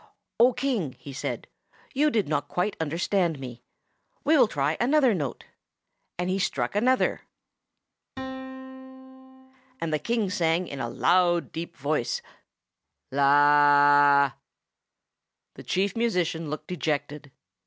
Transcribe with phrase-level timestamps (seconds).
[0.39, 1.45] "O King," he said,
[1.93, 3.61] "you did not quite understand me.
[4.23, 5.45] We will try another note."
[6.17, 7.21] And he struck another:
[8.15, 12.23] The King sang, in a loud, deep voice,
[13.11, 14.31] The
[15.63, 17.29] Chief Musician looked dejected.